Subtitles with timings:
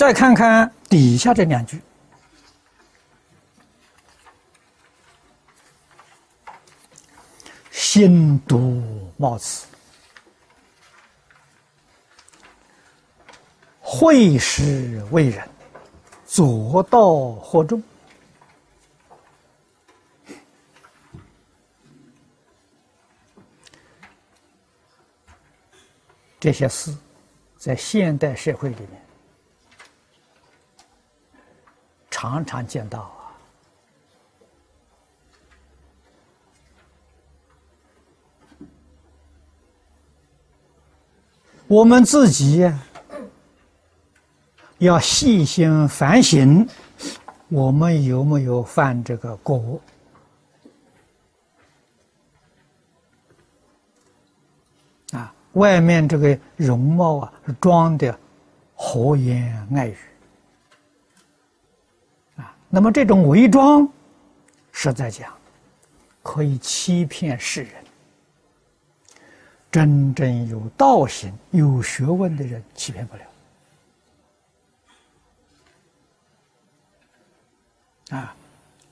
[0.00, 1.78] 再看看底下这两句
[7.70, 8.82] ：“心独
[9.18, 9.66] 冒此，
[13.78, 15.46] 会师为人，
[16.24, 17.82] 左道惑众。”
[26.40, 26.96] 这些事，
[27.58, 29.09] 在现代社会里面。
[32.20, 33.32] 常常见到啊，
[41.66, 42.70] 我们自己
[44.76, 46.68] 要细心反省，
[47.48, 49.80] 我们有没有犯这个过？
[55.12, 58.14] 啊，外面这个容貌啊，装的
[58.74, 59.96] 和颜爱语。
[62.72, 63.86] 那么这种伪装，
[64.70, 65.36] 实在讲，
[66.22, 67.72] 可以欺骗世人。
[69.72, 73.22] 真正有道行、有学问的人，欺骗不了。
[78.16, 78.34] 啊，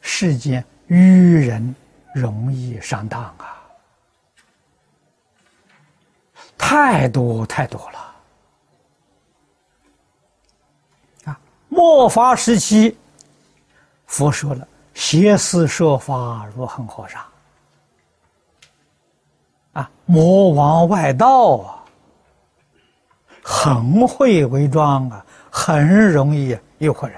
[0.00, 1.74] 世间愚人
[2.14, 3.62] 容易上当啊，
[6.56, 8.14] 太多太多了。
[11.26, 12.98] 啊，末法时期。
[14.08, 17.24] 佛说了：“邪思说法如恒河沙。”
[19.78, 21.84] 啊，魔王外道啊，
[23.44, 27.16] 很会伪装啊，很容易诱惑人。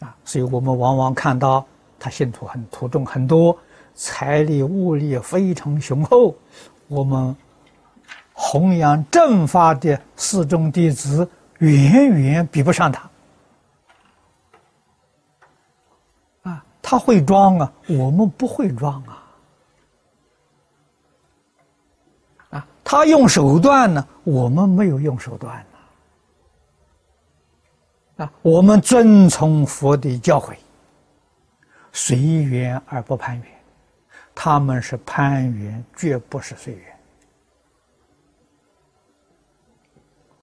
[0.00, 1.66] 啊，所以我们往往看到
[1.98, 3.58] 他信徒很徒众很多，
[3.94, 6.36] 财力物力非常雄厚，
[6.86, 7.34] 我们
[8.34, 13.10] 弘扬正法的四众弟子远远比不上他。
[16.92, 19.24] 他会装啊，我们不会装啊！
[22.50, 25.64] 啊，他用手段呢，我们没有用手段
[28.16, 28.24] 呢。
[28.26, 30.54] 啊，我们遵从佛的教诲，
[31.92, 33.46] 随缘而不攀缘，
[34.34, 36.91] 他们是攀缘，绝不是随缘。